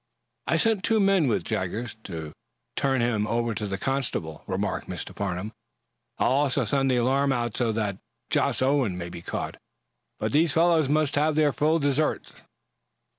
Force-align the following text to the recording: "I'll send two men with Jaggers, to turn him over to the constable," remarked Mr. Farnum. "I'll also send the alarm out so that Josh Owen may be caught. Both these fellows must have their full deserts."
"I'll 0.47 0.57
send 0.57 0.83
two 0.83 0.99
men 0.99 1.27
with 1.27 1.43
Jaggers, 1.43 1.95
to 2.05 2.33
turn 2.75 3.01
him 3.01 3.27
over 3.27 3.53
to 3.53 3.67
the 3.67 3.77
constable," 3.77 4.43
remarked 4.47 4.89
Mr. 4.89 5.15
Farnum. 5.15 5.51
"I'll 6.17 6.31
also 6.31 6.65
send 6.65 6.89
the 6.89 6.95
alarm 6.95 7.31
out 7.31 7.55
so 7.55 7.71
that 7.73 7.99
Josh 8.31 8.63
Owen 8.63 8.97
may 8.97 9.09
be 9.09 9.21
caught. 9.21 9.57
Both 10.19 10.31
these 10.31 10.53
fellows 10.53 10.89
must 10.89 11.13
have 11.17 11.35
their 11.35 11.53
full 11.53 11.77
deserts." 11.77 12.33